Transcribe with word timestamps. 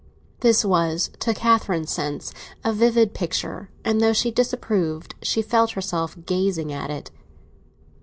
This 0.39 0.65
was, 0.65 1.11
to 1.19 1.31
Catherine's 1.31 1.91
sense, 1.91 2.33
a 2.63 2.73
vivid 2.73 3.13
picture, 3.13 3.69
and 3.85 4.01
though 4.01 4.13
she 4.13 4.31
disapproved, 4.31 5.13
she 5.21 5.43
felt 5.43 5.73
herself 5.73 6.17
gazing 6.25 6.73
at 6.73 6.89
it. 6.89 7.11